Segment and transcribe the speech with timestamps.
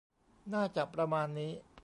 [0.53, 1.51] น่าจะประมาณนี้